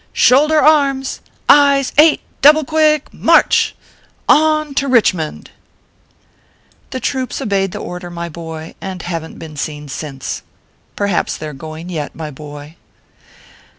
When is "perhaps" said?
10.95-11.37